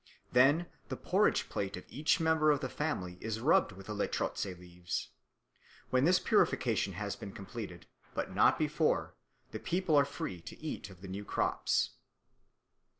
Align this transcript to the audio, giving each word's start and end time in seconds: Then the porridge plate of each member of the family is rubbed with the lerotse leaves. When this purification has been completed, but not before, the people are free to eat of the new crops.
Then 0.31 0.65
the 0.89 0.97
porridge 0.97 1.47
plate 1.47 1.77
of 1.77 1.83
each 1.87 2.19
member 2.19 2.49
of 2.49 2.61
the 2.61 2.69
family 2.69 3.19
is 3.21 3.39
rubbed 3.39 3.73
with 3.73 3.85
the 3.85 3.93
lerotse 3.93 4.45
leaves. 4.59 5.09
When 5.91 6.05
this 6.05 6.17
purification 6.17 6.93
has 6.93 7.15
been 7.15 7.33
completed, 7.33 7.85
but 8.15 8.33
not 8.33 8.57
before, 8.57 9.13
the 9.51 9.59
people 9.59 9.95
are 9.95 10.05
free 10.05 10.41
to 10.41 10.59
eat 10.59 10.89
of 10.89 11.01
the 11.01 11.07
new 11.07 11.23
crops. 11.23 11.91